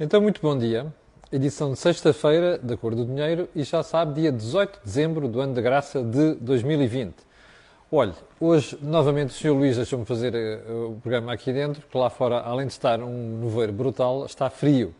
[0.00, 0.86] Então, muito bom dia.
[1.32, 5.40] Edição de sexta-feira da Cor do Dinheiro e já sabe, dia 18 de dezembro do
[5.40, 7.16] ano da graça de 2020.
[7.90, 9.50] Olhe, hoje novamente o Sr.
[9.50, 13.40] Luís deixou-me fazer uh, o programa aqui dentro, que lá fora, além de estar um
[13.42, 14.94] nevoeiro brutal, está frio.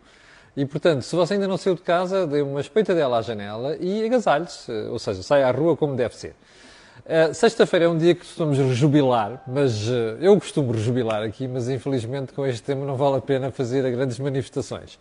[0.56, 4.04] E portanto, se você ainda não saiu de casa, dê uma espeitadela à janela e
[4.04, 6.34] agasalhe-se, uh, ou seja, saia à rua como deve ser.
[7.09, 11.66] Uh, Sexta-feira é um dia que costumamos rejubilar, mas uh, eu costumo rejubilar aqui, mas
[11.70, 14.98] infelizmente com este tema não vale a pena fazer grandes manifestações.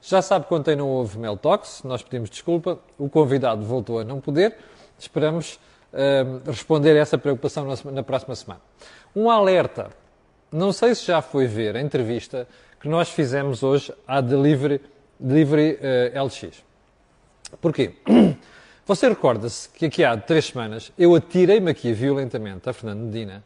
[0.00, 4.04] Já sabe que ontem não houve Mel Talks, nós pedimos desculpa, o convidado voltou a
[4.04, 4.54] não poder,
[4.96, 5.58] esperamos
[5.92, 8.60] uh, responder a essa preocupação na, na, próxima semana.
[9.16, 9.88] Um alerta,
[10.52, 12.46] não sei se já foi ver a entrevista
[12.80, 14.80] que nós fizemos hoje à Delivery,
[15.18, 15.76] Delivery
[16.14, 16.62] LX.
[17.60, 17.96] Porquê?
[18.88, 23.44] Você recorda-se que aqui há três semanas eu atirei-me aqui violentamente a Fernando Medina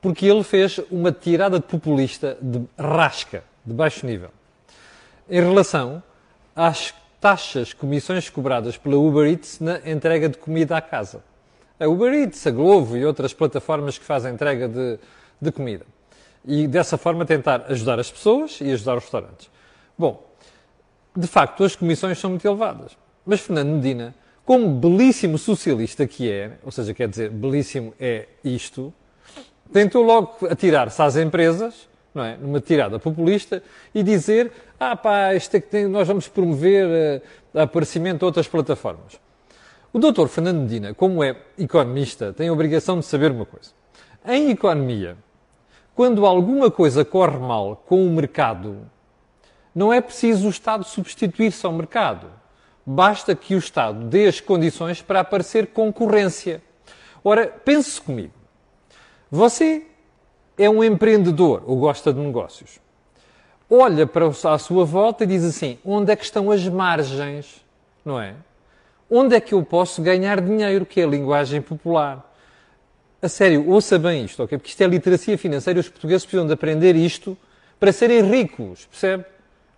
[0.00, 4.30] porque ele fez uma tirada populista de rasca, de baixo nível,
[5.28, 6.02] em relação
[6.56, 11.22] às taxas, comissões cobradas pela Uber Eats na entrega de comida à casa.
[11.78, 14.98] A Uber Eats, a Glovo e outras plataformas que fazem entrega de,
[15.38, 15.84] de comida.
[16.46, 19.50] E dessa forma tentar ajudar as pessoas e ajudar os restaurantes.
[19.98, 20.26] Bom,
[21.14, 22.96] de facto, as comissões são muito elevadas.
[23.26, 24.14] Mas Fernando Medina
[24.48, 28.90] como belíssimo socialista que é, ou seja, quer dizer, belíssimo é isto,
[29.70, 32.34] tentou logo atirar-se às empresas, não é?
[32.38, 33.62] Numa tirada populista
[33.94, 37.20] e dizer: ah, pá, isto é que tem, nós vamos promover
[37.52, 39.20] uh, aparecimento de outras plataformas.
[39.92, 43.72] O doutor Fernando Medina, como é economista, tem a obrigação de saber uma coisa.
[44.26, 45.18] Em economia,
[45.94, 48.78] quando alguma coisa corre mal com o mercado,
[49.74, 52.37] não é preciso o Estado substituir-se ao mercado
[52.90, 56.62] basta que o Estado dê as condições para aparecer concorrência.
[57.22, 58.32] Ora, pense comigo.
[59.30, 59.84] Você
[60.56, 62.80] é um empreendedor ou gosta de negócios.
[63.68, 67.62] Olha para a sua volta e diz assim: onde é que estão as margens?
[68.02, 68.34] Não é?
[69.10, 70.86] Onde é que eu posso ganhar dinheiro?
[70.86, 72.24] Que é a linguagem popular.
[73.20, 74.56] A sério, ouça bem isto, ok?
[74.56, 77.36] Porque isto é literacia financeira e os portugueses precisam de aprender isto
[77.78, 79.26] para serem ricos, percebe?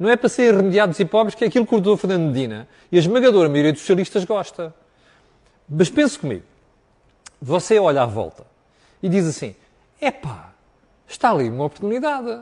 [0.00, 2.66] Não é para serem remediados e pobres, que é aquilo que o doutor Fernando Medina
[2.90, 4.74] e a esmagadora maioria dos socialistas gosta.
[5.68, 6.42] Mas pense comigo.
[7.40, 8.46] Você olha à volta
[9.02, 9.54] e diz assim:
[10.00, 10.54] epá,
[11.06, 12.40] está ali uma oportunidade.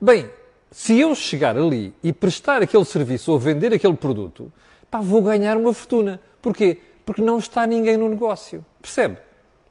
[0.00, 0.30] Bem,
[0.70, 4.50] se eu chegar ali e prestar aquele serviço ou vender aquele produto,
[4.90, 6.18] pá, vou ganhar uma fortuna.
[6.40, 6.78] Porquê?
[7.04, 8.64] Porque não está ninguém no negócio.
[8.80, 9.18] Percebe?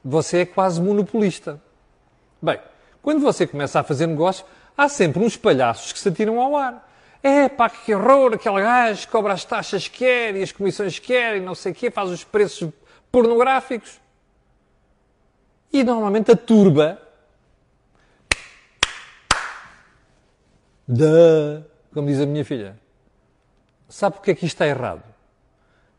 [0.04, 1.60] Você é quase monopolista.
[2.40, 2.60] Bem,
[3.02, 4.44] quando você começa a fazer negócio,
[4.78, 6.88] há sempre uns palhaços que se atiram ao ar.
[7.20, 11.08] É pá, que horror, aquele gajo cobra as taxas que quer e as comissões que
[11.08, 12.70] quer e não sei o quê, faz os preços
[13.10, 14.00] pornográficos.
[15.72, 17.02] E normalmente a turba
[20.86, 22.78] da, como diz a minha filha,
[23.88, 25.02] sabe porque é que isto está errado?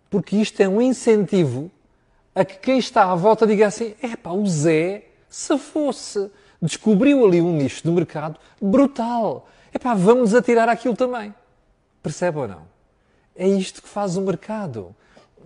[0.10, 1.70] Porque isto é um incentivo
[2.34, 6.32] a que quem está à volta diga assim: é pá, o Zé, se fosse
[6.62, 9.48] descobriu ali um nicho de mercado brutal.
[9.74, 11.34] Epá, vamos atirar aquilo também.
[12.02, 12.64] Percebe ou não?
[13.36, 14.96] É isto que faz o mercado.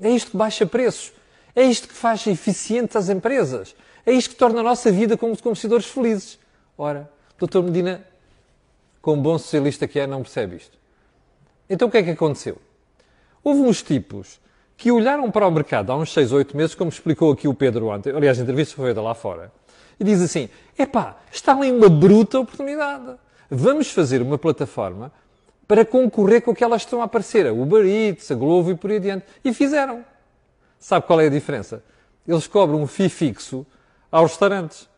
[0.01, 1.13] É isto que baixa preços.
[1.55, 3.75] É isto que faz eficientes as empresas.
[4.05, 6.39] É isto que torna a nossa vida como consumidores felizes.
[6.77, 7.61] Ora, Dr.
[7.61, 8.03] Medina,
[9.01, 10.77] como bom socialista que é, não percebe isto.
[11.69, 12.57] Então o que é que aconteceu?
[13.43, 14.39] Houve uns tipos
[14.75, 17.53] que olharam para o mercado há uns 6 ou 8 meses, como explicou aqui o
[17.53, 18.13] Pedro ontem.
[18.15, 19.51] Aliás, a entrevista foi da lá fora
[20.03, 23.15] e diz assim: epá, está ali uma bruta oportunidade.
[23.49, 25.11] Vamos fazer uma plataforma
[25.65, 28.75] para concorrer com o que elas estão a aparecer, a Uber Eats, a Glovo e
[28.75, 29.25] por aí adiante.
[29.43, 30.03] E fizeram.
[30.77, 31.81] Sabe qual é a diferença?
[32.27, 33.65] Eles cobram um FII fixo
[34.11, 34.89] aos restaurantes.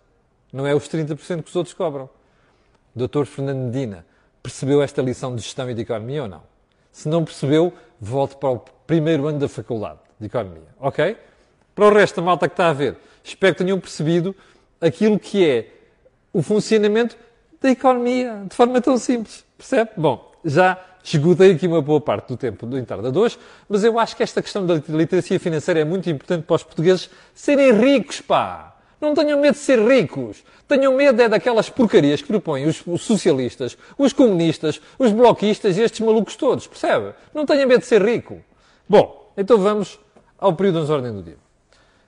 [0.51, 2.09] Não é os 30% que os outros cobram.
[2.95, 3.25] Dr.
[3.25, 4.05] Fernando Medina
[4.41, 6.41] percebeu esta lição de gestão e de economia ou não?
[6.91, 7.71] Se não percebeu,
[8.01, 10.69] volte para o primeiro ano da faculdade de economia.
[10.79, 11.15] Ok?
[11.75, 14.35] Para o resto da malta que está a ver, espero que tenham percebido
[14.79, 15.67] aquilo que é
[16.33, 17.17] o funcionamento
[17.61, 19.43] da economia, de forma tão simples.
[19.57, 19.91] Percebe?
[19.95, 23.37] Bom, já esgotei aqui uma boa parte do tempo do entrada de hoje,
[23.69, 27.09] mas eu acho que esta questão da literacia financeira é muito importante para os portugueses
[27.33, 28.75] serem ricos, pá!
[28.99, 30.43] Não tenham medo de ser ricos.
[30.67, 35.99] Tenham medo é daquelas porcarias que propõem os, socialistas, os comunistas, os bloquistas e estes
[35.99, 36.65] malucos todos.
[36.65, 37.13] Percebe?
[37.33, 38.41] Não tenham medo de ser rico.
[38.87, 39.99] Bom, então vamos
[40.39, 41.37] ao período de ordem do dia.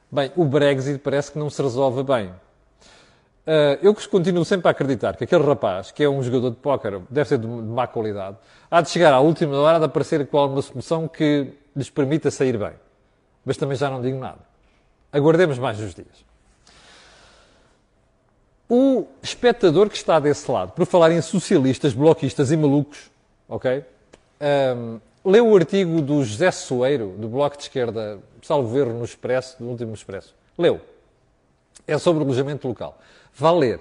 [0.09, 2.31] Bem, o Brexit parece que não se resolve bem.
[3.47, 6.99] Uh, eu continuo sempre a acreditar que aquele rapaz, que é um jogador de póquer,
[7.09, 8.35] deve ser de, má qualidade,
[8.69, 12.57] há de chegar à última hora de aparecer com alguma solução que lhes permita sair
[12.57, 12.73] bem.
[13.45, 14.39] Mas também já não digo nada.
[15.13, 16.25] Aguardemos mais uns dias.
[18.67, 23.09] O espectador que está desse lado, por falar em socialistas, bloquistas e malucos,
[23.47, 23.85] ok?
[24.75, 29.55] Um, leu o artigo do José Soeiro, do Bloco de Esquerda, salvo erro no Expresso,
[29.57, 30.35] do último Expresso.
[30.57, 30.81] Leu.
[31.87, 32.99] É sobre o alojamento local.
[33.37, 33.79] Vá ler.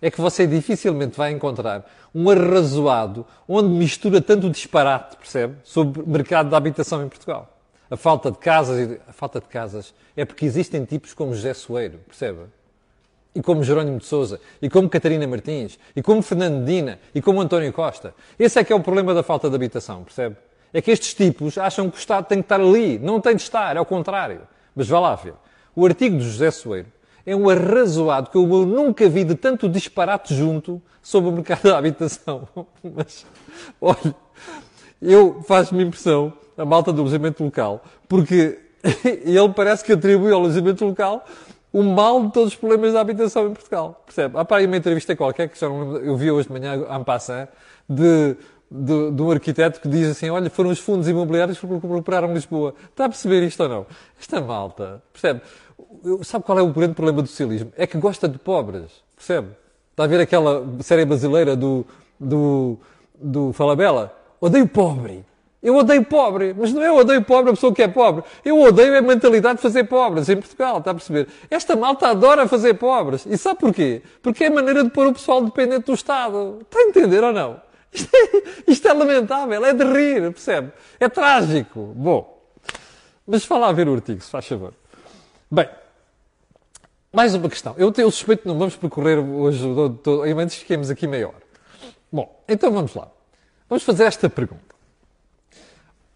[0.00, 1.84] É que você dificilmente vai encontrar
[2.14, 5.56] um arrazoado onde mistura tanto disparate, percebe?
[5.64, 7.48] Sobre o mercado da habitação em Portugal.
[7.90, 11.98] A falta de casas, a falta de casas é porque existem tipos como José Soeiro,
[12.06, 12.40] percebe?
[13.34, 17.40] E como Jerónimo de Souza, e como Catarina Martins, e como Fernando Dina, e como
[17.40, 18.14] António Costa.
[18.38, 20.36] Esse é que é o problema da falta de habitação, percebe?
[20.72, 22.98] É que estes tipos acham que o Estado tem que estar ali.
[22.98, 24.42] Não tem de estar, é o contrário.
[24.74, 25.34] Mas vá lá ver.
[25.74, 26.88] O artigo de José Soeiro
[27.24, 31.78] é um arrazoado que eu nunca vi de tanto disparate junto sobre o mercado da
[31.78, 32.48] habitação.
[32.82, 33.26] Mas,
[33.80, 34.14] olha,
[35.00, 38.58] eu faz-me impressão, a malta do alojamento local, porque
[39.04, 41.24] ele parece que atribui ao alojamento local
[41.72, 44.02] o mal de todos os problemas da habitação em Portugal.
[44.04, 44.38] Percebe?
[44.38, 47.02] Há para aí uma entrevista qualquer, que já não, eu vi hoje de manhã, en
[47.02, 47.48] passant,
[47.88, 48.36] de,
[48.70, 52.74] de, de, um arquiteto que diz assim, olha, foram os fundos imobiliários que recuperaram Lisboa.
[52.90, 53.86] Está a perceber isto ou não?
[54.20, 55.40] Esta malta, percebe?
[56.24, 57.72] Sabe qual é o grande problema do socialismo?
[57.76, 59.48] É que gosta de pobres, percebe?
[59.90, 61.86] Está a ver aquela série brasileira do,
[62.18, 62.78] do,
[63.14, 64.14] do Falabella?
[64.40, 65.24] Odeio pobre.
[65.62, 68.24] Eu odeio pobre, mas não é eu odeio pobre a pessoa que é pobre.
[68.44, 71.28] Eu odeio a mentalidade de fazer pobres em Portugal, está a perceber?
[71.48, 73.24] Esta malta adora fazer pobres.
[73.26, 74.02] E sabe porquê?
[74.20, 76.58] Porque é a maneira de pôr o pessoal dependente do Estado.
[76.62, 77.60] Está a entender ou não?
[77.94, 80.72] Isto é, isto é lamentável, é de rir, percebe?
[80.98, 81.92] É trágico.
[81.94, 82.42] Bom,
[83.26, 84.72] mas fala a ver o artigo, se faz favor.
[85.54, 85.68] Bem,
[87.12, 87.74] mais uma questão.
[87.76, 89.62] Eu, eu suspeito que não vamos percorrer hoje,
[90.38, 91.42] antes fiquemos aqui meia hora.
[92.10, 93.06] Bom, então vamos lá.
[93.68, 94.74] Vamos fazer esta pergunta.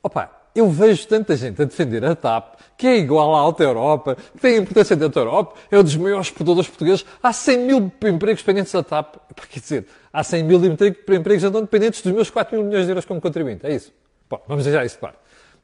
[0.02, 4.16] Opa, eu vejo tanta gente a defender a TAP, que é igual à Alta Europa,
[4.16, 7.04] que tem a importância da Alta Europa, é um dos maiores exportadores portugueses.
[7.22, 9.16] Há 100 mil empregos dependentes da TAP.
[9.50, 13.04] Quer dizer, há 100 mil empregos então dependentes dos meus 4 mil milhões de euros
[13.04, 13.66] como contribuinte.
[13.66, 13.92] É isso.
[14.30, 15.16] Bom, vamos deixar isso claro.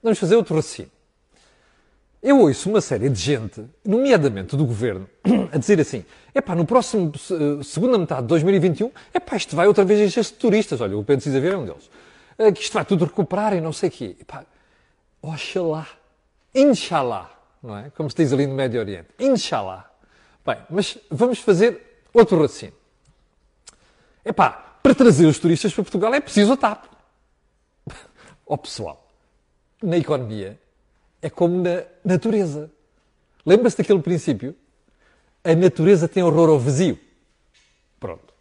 [0.03, 0.93] Vamos fazer outro raciocínio.
[2.23, 5.11] Eu ouço uma série de gente, nomeadamente do governo,
[5.51, 9.85] a dizer assim: epá, no próximo uh, segunda metade de 2021, epá, isto vai outra
[9.85, 10.81] vez encher-se de turistas.
[10.81, 11.91] Olha, o Pedro Cisa Vieira é um deles.
[12.39, 14.17] Uh, que isto vai tudo recuperar e não sei o quê.
[14.21, 14.45] Epá,
[15.21, 15.89] oxalá.
[16.55, 17.29] Inshallah.
[17.61, 17.91] Não é?
[17.91, 19.09] Como se diz ali no Médio Oriente.
[19.19, 19.91] Inshallah.
[20.47, 22.75] Bem, mas vamos fazer outro raciocínio.
[24.25, 26.85] Epá, para trazer os turistas para Portugal é preciso a TAP.
[28.47, 29.09] Ó oh, pessoal,
[29.83, 30.62] na economia
[31.23, 32.71] é como na natureza.
[33.47, 34.55] Lembra-se daquele princípio?
[35.45, 36.99] A natureza tem horror ao vazio.
[37.99, 38.35] Pronto.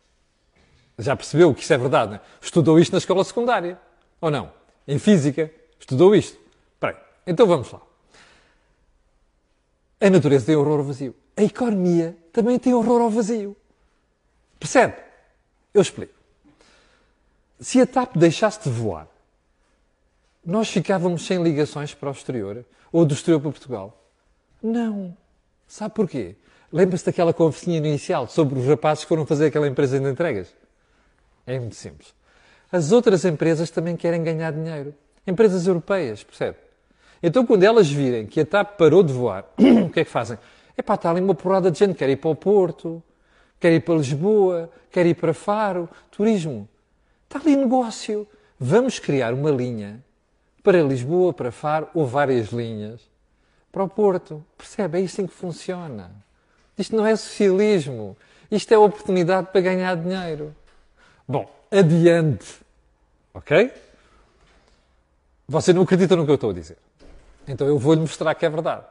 [0.97, 2.21] Já percebeu que isso é verdade, não é?
[2.41, 3.79] Estudou isto na escola secundária.
[4.19, 4.51] Ou não?
[4.87, 5.51] Em física.
[5.79, 6.37] Estudou isto.
[6.81, 6.95] Bem,
[7.25, 7.81] então vamos lá.
[9.99, 11.15] A natureza tem horror ao vazio.
[11.37, 13.55] A economia também tem horror ao vazio.
[14.59, 14.95] Percebe?
[15.73, 16.13] Eu explico.
[17.59, 19.07] Se a TAP deixasse de voar,
[20.45, 24.09] nós ficávamos sem ligações para o exterior ou do exterior para Portugal?
[24.61, 25.15] Não.
[25.67, 26.35] Sabe porquê?
[26.71, 30.53] Lembra-se daquela conversinha inicial sobre os rapazes que foram fazer aquela empresa de entregas?
[31.45, 32.13] É muito simples.
[32.71, 34.93] As outras empresas também querem ganhar dinheiro.
[35.27, 36.57] Empresas europeias, percebe?
[37.21, 39.45] Então, quando elas virem que a TAP parou de voar,
[39.85, 40.37] o que é que fazem?
[40.75, 43.03] É pá, está ali uma porrada de gente, quer ir para o Porto,
[43.59, 46.67] quer ir para Lisboa, quer ir para Faro, turismo.
[47.25, 48.27] Está ali negócio.
[48.59, 50.03] Vamos criar uma linha
[50.63, 53.01] para Lisboa, para Faro, ou várias linhas
[53.71, 54.43] para o Porto.
[54.57, 55.01] Percebe?
[55.01, 56.11] É assim que funciona.
[56.77, 58.17] Isto não é socialismo.
[58.49, 60.53] Isto é oportunidade para ganhar dinheiro.
[61.27, 62.59] Bom, adiante.
[63.33, 63.71] Ok?
[65.47, 66.77] Você não acredita no que eu estou a dizer.
[67.47, 68.85] Então eu vou-lhe mostrar que é verdade.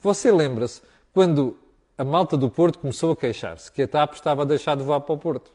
[0.00, 0.80] Você lembra-se
[1.12, 1.56] quando
[1.96, 5.00] a malta do Porto começou a queixar-se que a TAP estava a deixar de voar
[5.00, 5.50] para o Porto?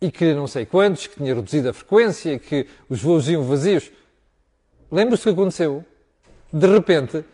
[0.00, 3.90] E que não sei quantos, que tinha reduzido a frequência, que os voos iam vazios.
[4.90, 5.84] Lembra-se o que aconteceu?
[6.52, 7.24] De repente,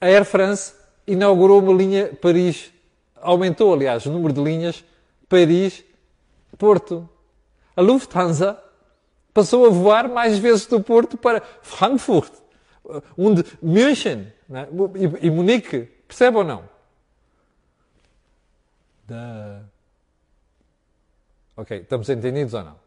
[0.00, 0.74] a Air France
[1.06, 2.72] inaugurou uma linha Paris,
[3.16, 4.84] aumentou, aliás, o número de linhas
[5.28, 7.08] Paris-Porto.
[7.76, 8.62] A Lufthansa
[9.32, 12.32] passou a voar mais vezes do Porto para Frankfurt,
[13.18, 14.68] onde München né?
[14.94, 15.88] e, e Munique.
[16.06, 16.68] Percebe ou não?
[19.06, 19.62] Da.
[21.56, 22.83] Ok, estamos entendidos ou não?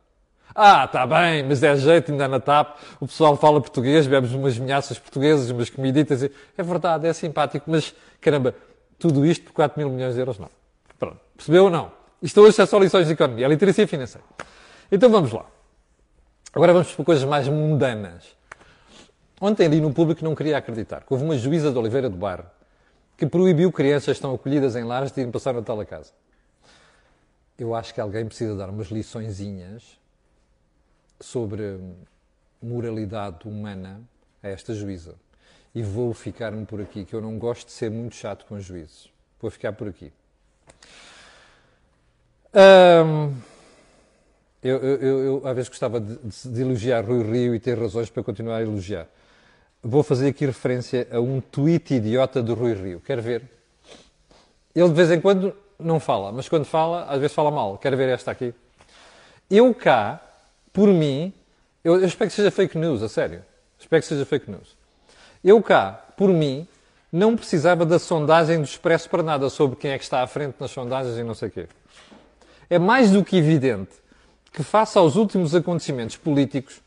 [0.53, 4.57] Ah, está bem, mas é jeito, ainda na TAP, o pessoal fala português, bebes umas
[4.57, 6.23] minhaças portuguesas, umas comiditas.
[6.23, 8.55] É verdade, é simpático, mas caramba,
[8.97, 10.49] tudo isto por 4 mil milhões de euros não.
[10.97, 11.91] Pronto, percebeu ou não?
[12.21, 14.25] Isto hoje é só lições de economia, é literacia financeira.
[14.91, 15.45] Então vamos lá.
[16.53, 18.35] Agora vamos para coisas mais mundanas.
[19.39, 22.45] Ontem li num público não queria acreditar que houve uma juíza de Oliveira do Barro
[23.15, 26.11] que proibiu crianças que estão acolhidas em lares de irem passar Natal a casa.
[27.57, 29.83] Eu acho que alguém precisa dar umas liçõezinhas
[31.19, 31.79] sobre
[32.61, 34.01] moralidade humana
[34.41, 35.15] a esta juíza.
[35.73, 39.09] E vou ficar-me por aqui, que eu não gosto de ser muito chato com juízes.
[39.39, 40.11] Vou ficar por aqui.
[44.63, 48.09] Eu, eu, eu, eu, às vezes gostava de, de, elogiar Rui Rio e ter razões
[48.09, 49.07] para continuar a elogiar.
[49.83, 52.99] Vou fazer aqui referência a um tweet idiota do Rui Rio.
[52.99, 53.43] Quer ver?
[54.75, 57.77] Ele de vez em quando não fala, mas quando fala, às vezes fala mal.
[57.77, 58.53] Quer ver esta aqui?
[59.49, 60.19] Eu cá,
[60.77, 61.33] por mim,
[61.83, 63.43] eu, eu espero que seja fake news, a sério.
[63.79, 64.77] Espero que seja fake news.
[65.43, 66.67] Eu cá, por mim,
[67.11, 70.53] não precisava da sondagem do Expresso para nada sobre quem é que está à frente
[70.59, 71.67] nas sondagens e não sei o quê.
[72.69, 73.89] É mais do que evidente
[74.53, 76.79] que, face aos últimos acontecimentos políticos,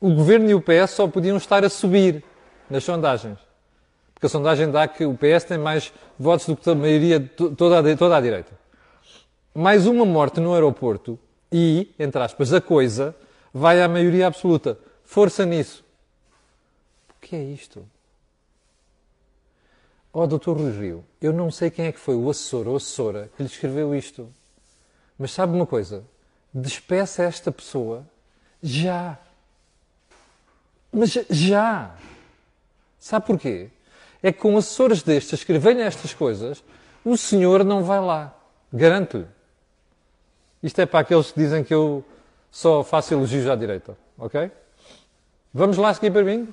[0.00, 2.22] o governo e o PS só podiam estar a subir
[2.70, 3.40] nas sondagens.
[4.14, 7.18] Porque a sondagem dá que o PS tem mais votos do que a maioria,
[7.56, 8.52] toda a, toda a direita.
[9.52, 11.18] Mais uma morte no aeroporto
[11.58, 13.16] e, entre aspas, a coisa
[13.52, 14.78] vai à maioria absoluta.
[15.04, 15.84] Força nisso.
[17.10, 17.86] O que é isto?
[20.12, 23.30] Oh, doutor Rui Rio, eu não sei quem é que foi o assessor ou assessora
[23.36, 24.28] que lhe escreveu isto.
[25.18, 26.04] Mas sabe uma coisa?
[26.60, 28.06] despeça esta pessoa
[28.62, 29.18] já.
[30.92, 31.94] Mas já.
[32.98, 33.70] Sabe porquê?
[34.22, 36.64] É que com assessores destes que venham estas coisas,
[37.04, 38.34] o senhor não vai lá.
[38.72, 39.26] Garanto-lhe.
[40.62, 42.04] Isto é para aqueles que dizem que eu
[42.50, 43.96] só faço elogios à direita.
[44.18, 44.50] Ok?
[45.52, 46.52] Vamos lá seguir para mim?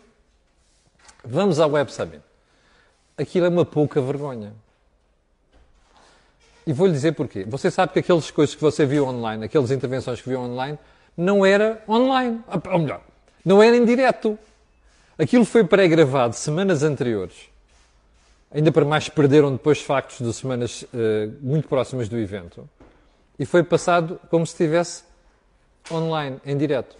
[1.23, 2.21] Vamos ao Web Summit.
[3.17, 4.53] Aquilo é uma pouca vergonha.
[6.65, 7.43] E vou-lhe dizer porquê.
[7.45, 10.77] Você sabe que aquelas coisas que você viu online, aquelas intervenções que viu online,
[11.15, 12.41] não era online.
[12.47, 13.01] Ah, ou melhor,
[13.43, 14.37] não era em direto.
[15.17, 17.49] Aquilo foi pré-gravado semanas anteriores.
[18.51, 20.87] Ainda para mais perderam depois factos de semanas uh,
[21.41, 22.67] muito próximas do evento.
[23.43, 25.03] E foi passado como se estivesse
[25.91, 26.95] online, em direto.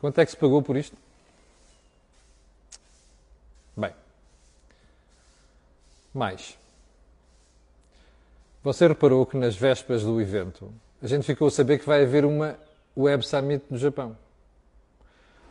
[0.00, 0.96] Quanto é que se pagou por isto?
[6.14, 6.56] Mais.
[8.64, 12.24] Você reparou que nas vésperas do evento a gente ficou a saber que vai haver
[12.24, 12.58] uma
[12.96, 14.16] Web Summit no Japão.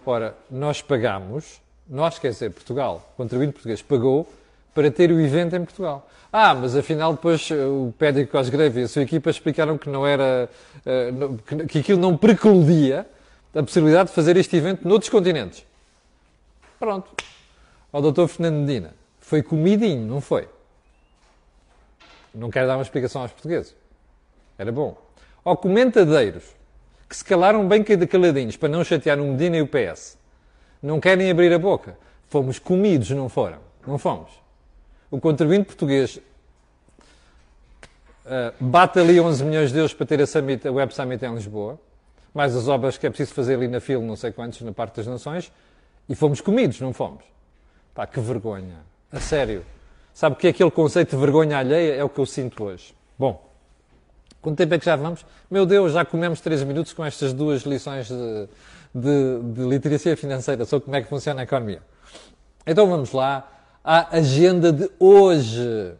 [0.03, 4.27] Ora, nós pagamos, nós quer dizer Portugal, o contribuinte português pagou
[4.77, 6.07] para ter o evento em Portugal.
[6.31, 10.05] Ah, mas afinal depois eh, o Pedro Cosgrave e a sua equipa explicaram que não
[10.05, 10.47] era,
[10.85, 11.11] eh,
[11.67, 13.07] que aquilo não precludia
[13.55, 15.65] a possibilidade de fazer este evento noutros continentes.
[16.79, 17.09] Pronto.
[17.91, 18.27] Ao Dr.
[18.27, 18.93] Fernando Medina.
[19.19, 20.47] Foi comidinho, não foi?
[22.31, 23.75] Não quero dar uma explicação aos portugueses.
[24.59, 24.95] Era bom.
[25.43, 26.43] Ou comentadeiros
[27.09, 30.19] que se calaram bem caladinhos para não chatear o Medina e o PS.
[30.83, 31.97] Não querem abrir a boca.
[32.27, 33.57] Fomos comidos, não foram?
[33.87, 34.45] Não fomos.
[35.09, 36.19] O contribuinte português
[38.25, 41.33] uh, bate ali 11 milhões de euros para ter a, summit, a Web Summit em
[41.33, 41.79] Lisboa,
[42.33, 44.97] mais as obras que é preciso fazer ali na fila, não sei quantos, na parte
[44.97, 45.51] das nações,
[46.09, 47.23] e fomos comidos, não fomos.
[47.95, 48.75] Pá, que vergonha.
[49.11, 49.65] A sério.
[50.13, 52.93] Sabe que aquele conceito de vergonha alheia é o que eu sinto hoje.
[53.17, 53.49] Bom,
[54.41, 55.25] quanto tempo é que já vamos?
[55.49, 58.49] Meu Deus, já comemos 3 minutos com estas duas lições de,
[58.93, 61.81] de, de literacia financeira sobre como é que funciona a economia.
[62.65, 63.56] Então vamos lá
[63.87, 65.93] à agenda de hoje.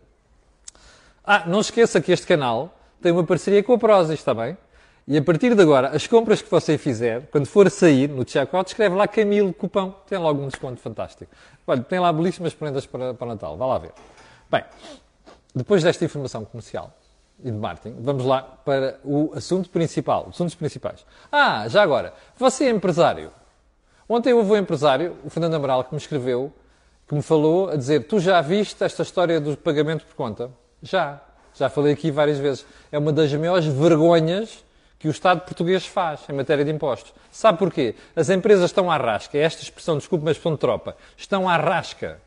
[1.24, 4.58] Ah, não esqueça que este canal tem uma parceria com a Prozis, está bem?
[5.08, 8.70] E a partir de agora, as compras que você fizer, quando for sair no checkout,
[8.70, 9.96] escreve lá Camilo Cupão.
[10.06, 11.32] Tem logo um desconto fantástico.
[11.65, 13.56] Olha, tem lá belíssimas prendas para, para Natal.
[13.56, 13.94] Vá lá ver.
[14.51, 14.65] Bem,
[15.56, 16.91] depois desta informação comercial
[17.41, 21.06] e de marketing, vamos lá para o assunto principal, os assuntos principais.
[21.32, 23.32] Ah, já agora, você é empresário.
[24.10, 26.51] Ontem houve um empresário, o Fernando Amaral, que me escreveu,
[27.08, 30.52] que me falou a dizer: Tu já viste esta história do pagamento por conta?
[30.82, 31.22] Já.
[31.56, 32.66] Já falei aqui várias vezes.
[32.92, 34.64] É uma das maiores vergonhas
[35.00, 37.14] que o Estado português faz em matéria de impostos.
[37.32, 37.96] Sabe porquê?
[38.16, 39.38] As empresas estão à rasca.
[39.38, 40.96] É esta expressão, desculpe, mas expressão de tropa.
[41.16, 42.20] Estão à rasca.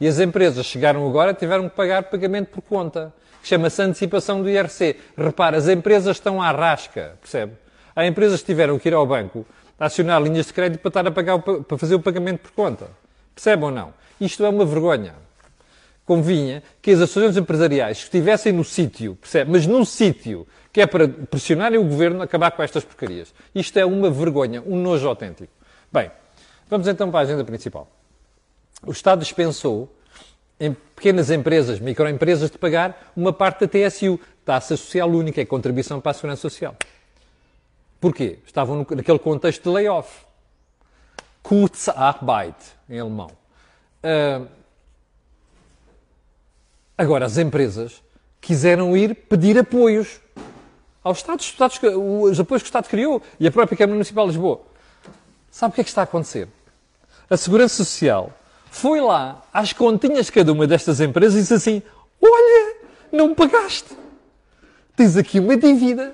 [0.00, 3.14] E as empresas chegaram agora tiveram que pagar pagamento por conta.
[3.42, 4.96] Chama-se antecipação do IRC.
[5.16, 7.52] Repara, as empresas estão à rasca, percebe?
[7.94, 9.46] Há empresas que tiveram que ir ao banco
[9.78, 12.88] acionar linhas de crédito para, estar a pagar, para fazer o pagamento por conta.
[13.36, 13.92] Percebe ou não?
[14.18, 15.14] Isto é uma vergonha.
[16.06, 19.50] Convinha que as associações empresariais estivessem no sítio, percebe?
[19.50, 23.34] Mas num sítio que é para pressionarem o governo a acabar com estas porcarias.
[23.54, 25.52] Isto é uma vergonha, um nojo autêntico.
[25.92, 26.10] Bem,
[26.70, 27.90] vamos então para a agenda principal.
[28.86, 29.94] O Estado dispensou
[30.58, 36.00] em pequenas empresas, microempresas, de pagar uma parte da TSU, taxa social única, é contribuição
[36.00, 36.74] para a segurança social.
[38.00, 38.38] Porquê?
[38.46, 40.25] Estavam naquele contexto de layoff.
[41.46, 42.56] Kurzarbeit,
[42.90, 43.30] em alemão.
[44.02, 44.48] Uh,
[46.98, 48.02] agora, as empresas
[48.40, 50.20] quiseram ir pedir apoios
[51.04, 54.32] aos Estados, Estados, os apoios que o Estado criou e a própria Câmara Municipal de
[54.32, 54.60] Lisboa.
[55.48, 56.48] Sabe o que é que está a acontecer?
[57.30, 58.32] A Segurança Social
[58.68, 61.80] foi lá às continhas de cada uma destas empresas e disse assim:
[62.20, 62.76] Olha,
[63.12, 63.96] não pagaste.
[64.96, 66.12] Tens aqui uma dívida.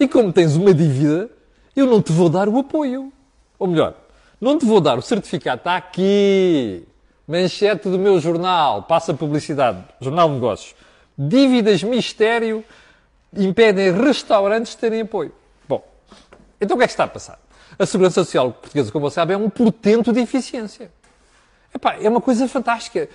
[0.00, 1.30] E como tens uma dívida,
[1.76, 3.12] eu não te vou dar o apoio.
[3.56, 3.94] Ou melhor,
[4.44, 5.58] não te vou dar o certificado.
[5.58, 6.86] Está aqui.
[7.26, 8.82] Manchete do meu jornal.
[8.82, 9.82] Passa publicidade.
[10.00, 10.74] Jornal de Negócios.
[11.16, 12.62] Dívidas mistério
[13.34, 15.32] impedem restaurantes de terem apoio.
[15.66, 15.82] Bom,
[16.60, 17.40] então o que é que está a passar?
[17.78, 20.92] A Segurança Social Portuguesa, como você sabe, é um portento de eficiência.
[21.74, 23.08] Epá, é uma coisa fantástica.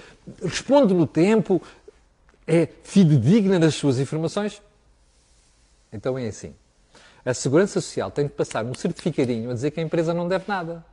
[0.43, 1.61] Responde no tempo,
[2.47, 4.61] é fidedigna nas suas informações.
[5.93, 6.55] Então é assim.
[7.23, 10.45] A Segurança Social tem de passar um certificadinho a dizer que a empresa não deve
[10.47, 10.83] nada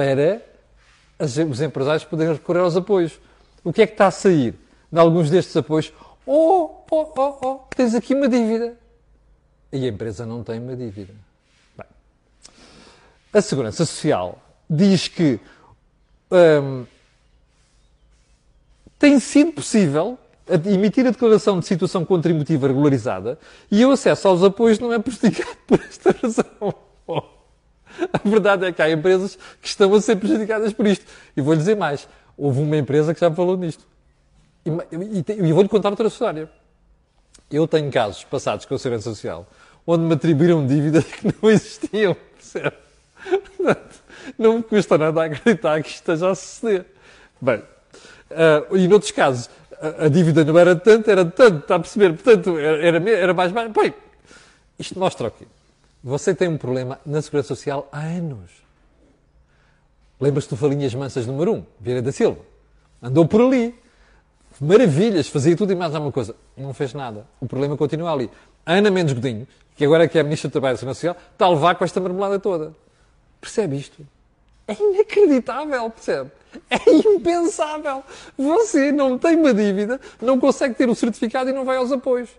[0.00, 0.40] para
[1.18, 3.20] os empresários poderem recorrer aos apoios.
[3.62, 4.54] O que é que está a sair
[4.90, 5.92] de alguns destes apoios?
[6.24, 8.78] Oh, oh, oh, oh, tens aqui uma dívida.
[9.70, 11.12] E a empresa não tem uma dívida.
[11.76, 11.86] Bem,
[13.30, 14.38] a Segurança Social
[14.68, 15.38] diz que
[16.30, 16.86] hum,
[18.98, 20.18] tem sido possível
[20.66, 23.38] emitir a declaração de situação contributiva regularizada
[23.70, 26.74] e o acesso aos apoios não é prejudicado por esta razão.
[28.12, 31.04] A verdade é que há empresas que estão a ser prejudicadas por isto.
[31.36, 32.08] E vou-lhe dizer mais.
[32.36, 33.86] Houve uma empresa que já falou nisto.
[34.64, 36.50] E, e, e vou-lhe contar outra história.
[37.50, 39.46] Eu tenho casos passados com a Segurança Social
[39.86, 42.16] onde me atribuíram dívidas que não existiam.
[44.38, 46.86] Não me custa nada acreditar que isto esteja a suceder.
[47.40, 49.48] Bem, uh, e noutros casos,
[49.80, 52.12] a, a, dívida não era tanto, era tanto, está a perceber?
[52.12, 53.70] Portanto, era, era mais baixo.
[53.70, 53.94] Bem,
[54.78, 55.46] isto mostra o quê?
[56.02, 58.50] Você tem um problema na Segurança Social há anos.
[60.18, 62.40] Lembras-te do Falinhas Mansas número 1, Vieira da Silva?
[63.02, 63.74] Andou por ali.
[64.58, 66.34] Maravilhas, fazia tudo e mais alguma coisa.
[66.56, 67.26] Não fez nada.
[67.40, 68.30] O problema continua ali.
[68.64, 71.16] Ana Mendes Godinho, que agora é que é a Ministra do Trabalho e Segurança Social,
[71.32, 72.74] está a levar com esta marmelada toda.
[73.40, 74.06] Percebe isto?
[74.66, 76.30] É inacreditável, percebe?
[76.68, 78.02] É impensável.
[78.36, 82.30] Você não tem uma dívida, não consegue ter o certificado e não vai aos apoios.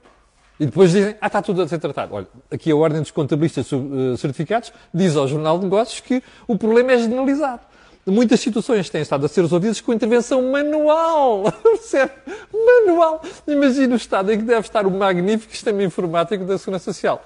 [0.62, 2.14] E depois dizem, ah, está tudo a ser tratado.
[2.14, 6.56] Olha, aqui a Ordem dos Contabilistas eh, Certificados diz ao Jornal de Negócios que o
[6.56, 7.62] problema é generalizado.
[8.06, 11.52] Muitas situações têm estado a ser resolvidas com intervenção manual.
[11.64, 12.12] Percebe?
[12.54, 13.24] manual.
[13.48, 17.26] Imagina o estado em que deve estar o magnífico sistema informático da Segurança Social.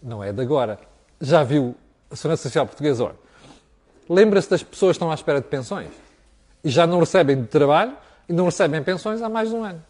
[0.00, 0.78] Não é de agora.
[1.20, 1.74] Já viu
[2.08, 3.02] a Segurança Social Portuguesa?
[3.02, 3.16] Olha,
[4.08, 5.90] lembra-se das pessoas que estão à espera de pensões
[6.62, 7.94] e já não recebem de trabalho
[8.28, 9.82] e não recebem pensões há mais de um ano.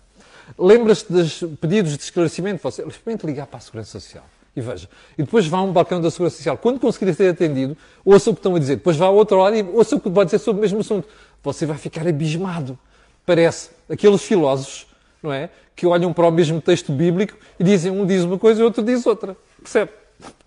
[0.57, 2.63] Lembra-se dos pedidos de esclarecimento?
[2.63, 4.25] Você experimente ligar para a Segurança Social
[4.59, 4.89] e veja.
[5.17, 6.59] E depois vá a um balcão da Segurança Social.
[6.59, 8.77] Quando conseguir ser atendido, ouça o que estão a dizer.
[8.77, 11.09] Depois vá ao outro lado e ouça o que pode dizer sobre o mesmo assunto.
[11.43, 12.79] Você vai ficar abismado.
[13.25, 14.87] Parece aqueles filósofos,
[15.23, 15.51] não é?
[15.77, 18.83] Que olham para o mesmo texto bíblico e dizem um diz uma coisa e outro
[18.83, 19.37] diz outra.
[19.59, 19.93] Percebe?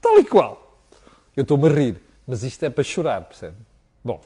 [0.01, 0.79] Tal e qual.
[1.35, 3.55] Eu estou-me a rir, mas isto é para chorar, percebe?
[4.03, 4.19] Bom,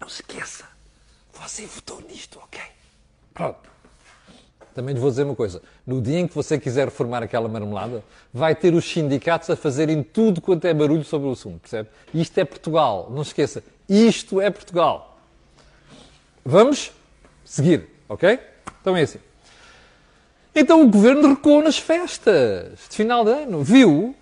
[0.00, 0.64] não se esqueça.
[1.34, 2.60] Você votou nisto, ok?
[3.34, 3.73] Pronto.
[4.74, 5.62] Também lhe vou dizer uma coisa.
[5.86, 10.02] No dia em que você quiser reformar aquela marmelada, vai ter os sindicatos a fazerem
[10.02, 11.88] tudo quanto é barulho sobre o assunto, percebe?
[12.12, 13.08] Isto é Portugal.
[13.10, 13.62] Não esqueça.
[13.88, 15.18] Isto é Portugal.
[16.44, 16.90] Vamos
[17.44, 18.38] seguir, ok?
[18.80, 19.20] Então é assim.
[20.54, 23.62] Então o governo recuou nas festas de final de ano.
[23.62, 24.14] Viu?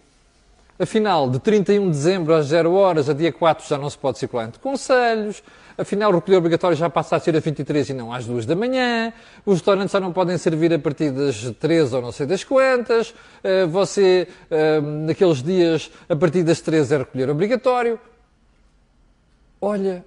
[0.82, 4.18] Afinal, de 31 de dezembro às 0 horas a dia 4 já não se pode
[4.18, 5.42] circular entre conselhos
[5.76, 8.54] afinal o recolher obrigatório já passa a ser às 23 e não às 2 da
[8.54, 9.12] manhã,
[9.44, 13.14] os restaurantes já não podem servir a partir das 3 ou não sei das quantas,
[13.42, 17.98] eh, você, eh, naqueles dias, a partir das 3 é recolher obrigatório.
[19.60, 20.04] Olha,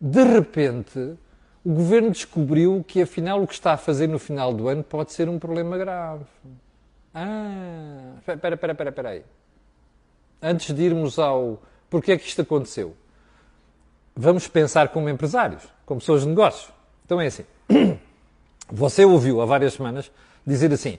[0.00, 0.98] de repente,
[1.64, 5.12] o governo descobriu que afinal o que está a fazer no final do ano pode
[5.12, 6.24] ser um problema grave.
[7.14, 9.22] Ah, espera, espera, espera, espera aí.
[10.42, 12.96] Antes de irmos ao porquê é que isto aconteceu,
[14.16, 16.72] vamos pensar como empresários, como pessoas de negócios.
[17.06, 17.44] Então é assim.
[18.68, 20.10] Você ouviu há várias semanas
[20.44, 20.98] dizer assim: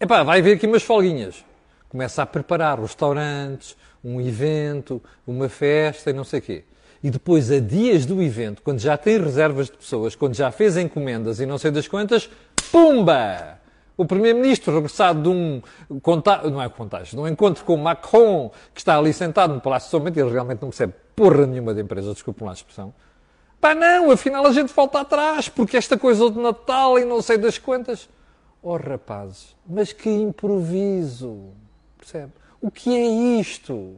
[0.00, 1.44] epá, vai haver aqui umas folguinhas.
[1.90, 6.64] Começa a preparar restaurantes, um evento, uma festa e não sei o quê.
[7.02, 10.76] E depois, a dias do evento, quando já tem reservas de pessoas, quando já fez
[10.76, 12.30] encomendas e não sei das quantas,
[12.70, 13.58] pumba!
[14.00, 15.60] O Primeiro-Ministro, regressado de um
[16.50, 19.90] não é contágio, de um encontro com Macron, que está ali sentado no Palácio de
[19.90, 22.94] São Bento, ele realmente não percebe porra nenhuma de empresa, desculpe lá a expressão.
[23.60, 27.36] Pá, não, afinal a gente volta atrás, porque esta coisa de Natal e não sei
[27.36, 28.08] das quantas.
[28.62, 31.50] Oh, rapazes, mas que improviso,
[31.98, 32.32] percebe?
[32.58, 33.06] O que é
[33.38, 33.96] isto?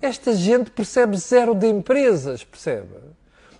[0.00, 2.94] Esta gente percebe zero de empresas, percebe?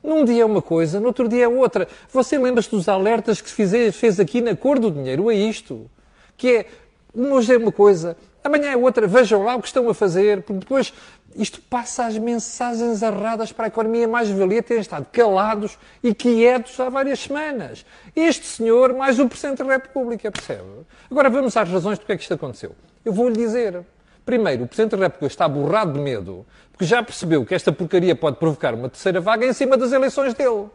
[0.06, 1.88] Num dia é uma coisa, no outro dia é outra.
[2.12, 5.28] Você lembra-se dos alertas que fez, fez aqui na cor do dinheiro?
[5.28, 5.90] É isto.
[6.36, 6.66] Que é
[7.12, 10.60] hoje é uma coisa, amanhã é outra, vejam lá o que estão a fazer, porque
[10.60, 10.92] depois
[11.34, 16.88] isto passa as mensagens erradas para a economia mais-valia terem estado calados e quietos há
[16.88, 17.84] várias semanas.
[18.14, 20.62] Este senhor, mais o Presidente da República, percebe?
[21.10, 22.76] Agora vamos às razões do que é que isto aconteceu.
[23.04, 23.82] Eu vou-lhe dizer.
[24.26, 28.16] Primeiro, o Presidente da República está borrado de medo, porque já percebeu que esta porcaria
[28.16, 30.66] pode provocar uma terceira vaga em cima das eleições dele.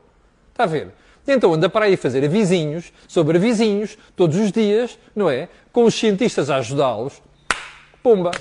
[0.52, 0.88] Está a ver?
[1.28, 5.50] Então anda para aí fazer avizinhos sobre avizinhos, todos os dias, não é?
[5.74, 7.22] Com os cientistas a ajudá-los.
[8.02, 8.32] Pumba!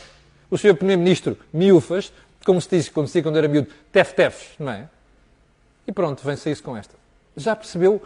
[0.48, 0.76] O Sr.
[0.76, 2.12] Primeiro-Ministro miúfas,
[2.44, 4.88] como se diz, como se diz quando era miúdo, tef-tefs, não é?
[5.88, 6.94] E pronto, vem-se isso com esta.
[7.36, 8.00] Já percebeu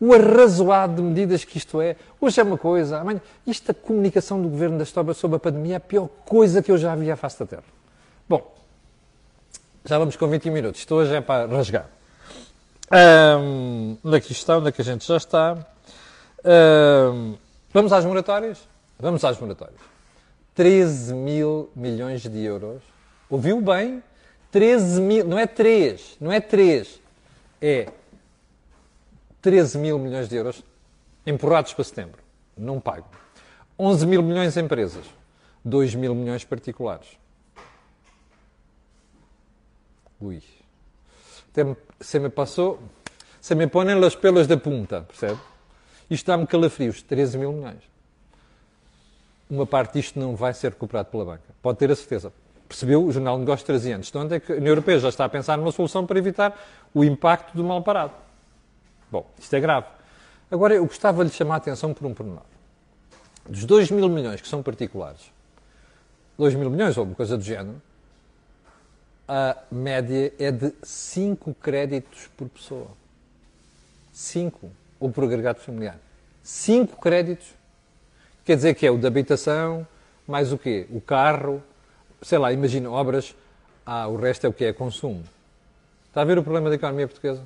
[0.00, 1.96] o arrazoado de medidas que isto é?
[2.20, 3.20] Hoje é uma coisa, amanhã.
[3.46, 6.70] Isto, a comunicação do Governo da História sobre a pandemia é a pior coisa que
[6.70, 7.64] eu já vi à face da Terra.
[8.28, 8.54] Bom,
[9.84, 10.80] já vamos com 20 minutos.
[10.80, 11.88] Isto hoje é para rasgar.
[12.90, 14.56] Um, onde é que está?
[14.56, 15.66] Onde é que a gente já está?
[16.44, 17.36] Um,
[17.72, 18.58] vamos às moratórias?
[18.98, 19.80] Vamos às moratórias.
[20.54, 22.82] 13 mil milhões de euros.
[23.28, 24.02] Ouviu bem?
[24.50, 27.00] 13 mil, não é 3, não é 3,
[27.60, 27.88] é
[29.42, 30.62] 13 mil milhões de euros
[31.26, 32.22] empurrados para setembro.
[32.56, 33.06] Não pago.
[33.78, 35.04] 11 mil milhões empresas.
[35.64, 37.08] 2 mil milhões particulares.
[40.20, 40.42] Ui
[42.00, 42.78] se me passou,
[43.40, 45.38] se me ponem os pelos da punta, percebe?
[46.10, 47.82] Isto dá-me calafrios, 13 mil milhões.
[49.50, 51.44] Uma parte disto não vai ser recuperado pela banca.
[51.62, 52.32] Pode ter a certeza.
[52.68, 53.04] Percebeu?
[53.04, 54.10] O Jornal de Negócios trazia antes.
[54.10, 56.58] De onde é que a União Europeia já está a pensar numa solução para evitar
[56.94, 58.12] o impacto do mal parado.
[59.10, 59.86] Bom, isto é grave.
[60.50, 62.42] Agora, eu gostava de chamar a atenção por um pormenor.
[63.48, 65.30] Dos 2 mil milhões que são particulares,
[66.38, 67.80] 2 mil milhões ou uma coisa do género,
[69.26, 72.88] a média é de 5 créditos por pessoa.
[74.12, 74.70] 5.
[75.00, 75.98] Ou por agregado familiar.
[76.42, 77.48] 5 créditos.
[78.44, 79.86] Quer dizer que é o de habitação,
[80.26, 80.86] mais o quê?
[80.90, 81.62] O carro,
[82.22, 83.34] sei lá, imagina, obras.
[83.84, 85.22] Ah, o resto é o que é consumo.
[86.06, 87.42] Está a ver o problema da economia portuguesa?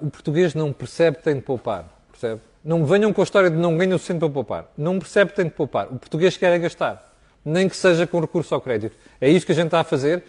[0.00, 1.84] O português não percebe que tem de poupar.
[2.10, 2.40] Percebe?
[2.64, 4.72] Não venham com a história de não ganham o suficiente para poupar.
[4.76, 5.86] Não percebe que tem de poupar.
[5.86, 7.10] O português quer é gastar
[7.44, 8.96] nem que seja com recurso ao crédito.
[9.20, 10.22] É isto que a gente está a fazer,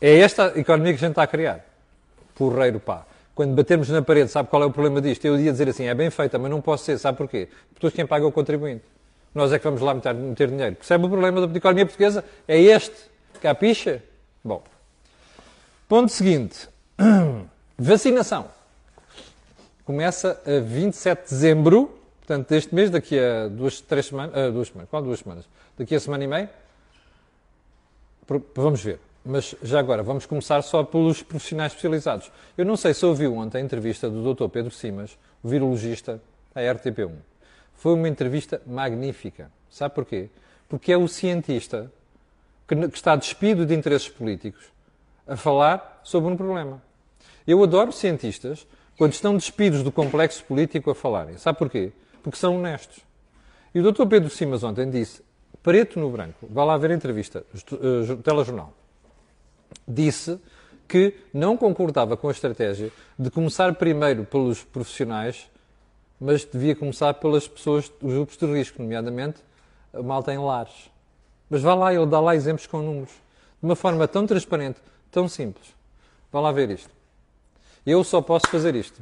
[0.00, 1.64] é esta economia que a gente está a criar.
[2.34, 3.06] Porreiro pá.
[3.34, 5.24] Quando batermos na parede, sabe qual é o problema disto?
[5.24, 7.48] Eu ia dizer assim, é bem feita, mas não posso ser, sabe porquê?
[7.72, 8.82] Porque quem paga é o contribuinte.
[9.32, 10.74] Nós é que vamos lá meter, meter dinheiro.
[10.74, 12.24] Percebe o problema da economia portuguesa?
[12.48, 12.96] É este.
[13.40, 14.02] Capixa?
[14.42, 14.62] Bom.
[15.88, 16.68] Ponto seguinte.
[17.78, 18.46] Vacinação.
[19.88, 24.90] Começa a 27 de dezembro, portanto, deste mês, daqui a duas, três semanas, duas semanas,
[24.90, 25.48] qual duas semanas?
[25.78, 26.50] daqui a semana e meia?
[28.54, 29.00] Vamos ver.
[29.24, 32.30] Mas já agora, vamos começar só pelos profissionais especializados.
[32.58, 34.48] Eu não sei se ouviu ontem a entrevista do Dr.
[34.50, 36.20] Pedro Simas, o virologista,
[36.54, 37.12] à RTP1.
[37.72, 39.50] Foi uma entrevista magnífica.
[39.70, 40.28] Sabe porquê?
[40.68, 41.90] Porque é o cientista
[42.66, 44.66] que está despido de interesses políticos
[45.26, 46.82] a falar sobre um problema.
[47.46, 48.66] Eu adoro cientistas
[48.98, 51.38] quando estão despidos do complexo político a falarem.
[51.38, 51.92] Sabe porquê?
[52.20, 52.98] Porque são honestos.
[53.72, 54.06] E o Dr.
[54.06, 55.22] Pedro Simas ontem disse
[55.62, 58.72] preto no branco, vá lá ver a entrevista, uh, telejornal,
[59.86, 60.38] disse
[60.88, 65.48] que não concordava com a estratégia de começar primeiro pelos profissionais,
[66.20, 69.38] mas devia começar pelas pessoas, os grupos de risco, nomeadamente
[69.92, 70.90] a malta em lares.
[71.48, 73.12] Mas vá lá, ele dá lá exemplos com números,
[73.60, 74.80] de uma forma tão transparente,
[75.10, 75.68] tão simples.
[76.32, 76.97] Vá lá ver isto.
[77.88, 79.00] Eu só posso fazer isto.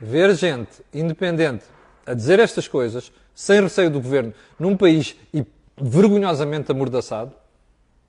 [0.00, 1.66] Ver gente independente
[2.06, 5.44] a dizer estas coisas, sem receio do governo, num país e
[5.76, 7.34] vergonhosamente amordaçado,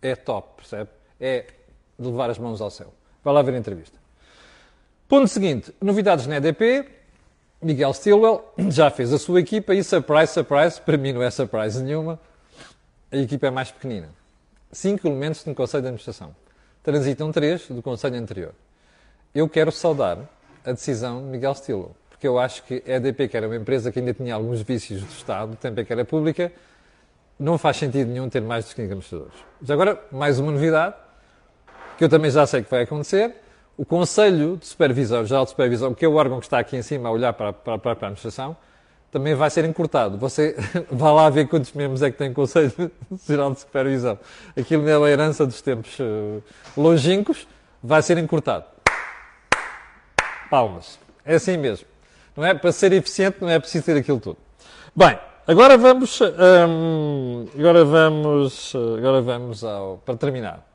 [0.01, 0.89] é top, percebe?
[1.19, 1.45] É
[1.99, 2.93] de levar as mãos ao céu.
[3.21, 3.97] Vai lá ver a entrevista.
[5.10, 6.88] Ponto seguinte: novidades na EDP.
[7.62, 11.82] Miguel Stilwell já fez a sua equipa e, surprise, surprise, para mim não é surprise
[11.82, 12.19] nenhuma,
[13.12, 14.10] a equipa é mais pequenina.
[14.71, 16.34] Cinco elementos no Conselho de Administração.
[16.82, 18.53] Transitam três do Conselho anterior.
[19.33, 20.19] Eu quero saudar
[20.65, 23.91] a decisão de Miguel Stilwell porque eu acho que a EDP, que era uma empresa
[23.91, 26.53] que ainda tinha alguns vícios do Estado, no tempo em que era pública,
[27.37, 29.33] não faz sentido nenhum ter mais de 5 administradores.
[29.59, 30.95] Mas agora, mais uma novidade,
[31.97, 33.35] que eu também já sei que vai acontecer,
[33.75, 36.81] o Conselho de Supervisão, Geral de Supervisão, que é o órgão que está aqui em
[36.81, 38.55] cima a olhar para, para, para a administração,
[39.11, 40.17] também vai ser encurtado.
[40.17, 40.55] Você
[40.89, 42.71] vai lá ver quantos membros é que tem o Conselho
[43.27, 44.17] Geral de Supervisão.
[44.57, 46.41] Aquilo é a herança dos tempos uh,
[46.77, 47.45] longínquos,
[47.83, 48.72] vai ser encurtado.
[50.49, 50.99] Palmas.
[51.25, 51.88] É assim mesmo.
[52.36, 52.53] Não é?
[52.53, 54.38] Para ser eficiente não é preciso ter aquilo tudo.
[54.95, 60.67] Bem, agora vamos, hum, agora vamos, agora vamos ao, para terminar.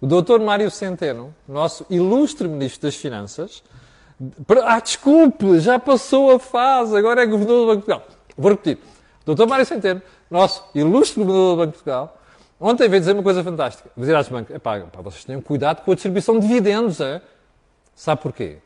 [0.00, 0.40] O Dr.
[0.40, 3.62] Mário Centeno, nosso ilustre Ministro das Finanças,
[4.64, 8.18] ah, desculpe, já passou a fase, agora é Governador do Banco de Portugal.
[8.36, 8.78] Vou repetir.
[9.24, 12.18] Doutor Mário Centeno, nosso ilustre governador do Banco de Portugal,
[12.60, 13.90] ontem veio dizer uma coisa fantástica.
[13.96, 17.00] Dizer às bancos, epá, vocês tenham cuidado com a distribuição de dividendos.
[17.00, 17.22] É?
[17.94, 18.58] Sabe porquê?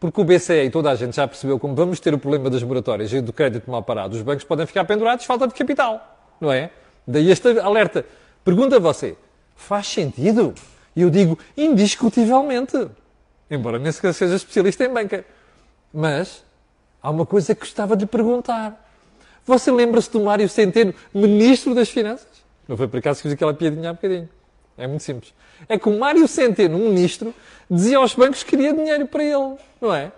[0.00, 2.62] Porque o BCE e toda a gente já percebeu como vamos ter o problema das
[2.62, 4.16] moratórias e do crédito mal parado.
[4.16, 6.18] Os bancos podem ficar pendurados, falta de capital.
[6.40, 6.70] Não é?
[7.06, 8.06] Daí este alerta.
[8.42, 9.14] Pergunta a você,
[9.54, 10.54] faz sentido?
[10.96, 12.88] E eu digo, indiscutivelmente.
[13.50, 15.22] Embora nem sequer seja especialista em banca.
[15.92, 16.42] Mas
[17.02, 18.88] há uma coisa que gostava de perguntar.
[19.44, 22.42] Você lembra-se do Mário Centeno, Ministro das Finanças?
[22.66, 24.28] Não foi por acaso que fiz aquela piadinha há bocadinho.
[24.80, 25.34] É muito simples.
[25.68, 27.34] É que o Mário Centeno, um ministro,
[27.70, 30.10] dizia aos bancos que queria dinheiro para ele, não é?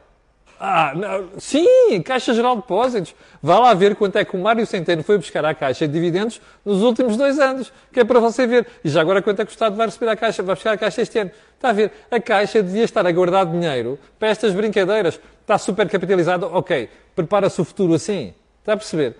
[0.64, 1.28] Ah, não.
[1.38, 1.66] sim,
[2.04, 3.16] Caixa Geral de Depósitos.
[3.42, 6.40] Vá lá ver quanto é que o Mário Centeno foi buscar à Caixa de dividendos
[6.64, 8.64] nos últimos dois anos, que é para você ver.
[8.84, 10.78] E já agora quanto é que o Estado vai receber à Caixa, vai buscar à
[10.78, 11.32] Caixa este ano.
[11.56, 11.90] Está a ver?
[12.08, 15.18] A Caixa devia estar a guardar dinheiro para estas brincadeiras.
[15.40, 16.88] Está super capitalizado, ok.
[17.16, 18.32] Prepara-se o futuro assim.
[18.60, 19.16] Está a perceber?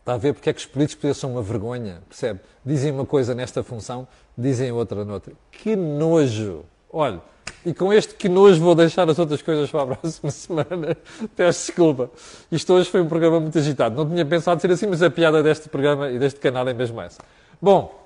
[0.00, 2.40] Está a ver porque é que os políticos são uma vergonha, percebe?
[2.64, 5.32] Dizem uma coisa nesta função, dizem outra noutra.
[5.52, 6.64] Que nojo!
[6.92, 7.20] Olha,
[7.64, 10.96] e com este que nojo vou deixar as outras coisas para a próxima semana.
[11.36, 12.10] Peço desculpa.
[12.50, 13.94] Isto hoje foi um programa muito agitado.
[13.94, 17.00] Não tinha pensado ser assim, mas a piada deste programa e deste canal é mesmo
[17.00, 17.22] essa.
[17.60, 18.00] Bom,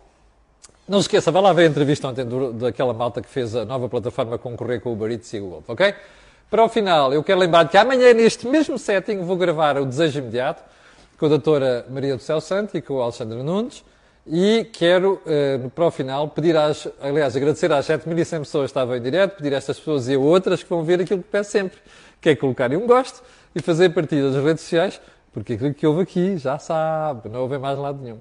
[0.89, 3.89] não se esqueça, vai lá ver a entrevista ontem daquela malta que fez a nova
[3.89, 5.95] plataforma concorrer com o Uber Eats e o Wolf, ok?
[6.51, 10.19] Para o final, eu quero lembrar que amanhã, neste mesmo setting, vou gravar o Desejo
[10.19, 10.63] Imediato
[11.25, 13.83] com a doutora Maria do Céu Santo e com o Alexandre Nunes.
[14.27, 18.95] E quero, uh, para o final, pedir às, aliás, agradecer às 7.100 pessoas que estavam
[18.95, 21.51] em direto, pedir a estas pessoas e a outras que vão ver aquilo que peço
[21.51, 21.79] sempre,
[22.21, 23.23] que é colocarem um gosto
[23.55, 25.01] e fazer partida das redes sociais,
[25.33, 28.19] porque aquilo que houve aqui já sabe, não houve mais lado nenhum.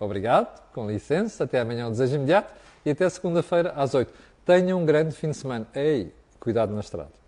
[0.00, 2.54] Obrigado, com licença, até amanhã, um desejo imediato
[2.86, 4.10] e até segunda-feira às 8.
[4.46, 5.66] Tenham um grande fim de semana.
[5.74, 7.25] Ei, cuidado na estrada.